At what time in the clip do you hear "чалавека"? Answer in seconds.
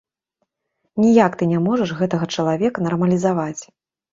2.39-2.77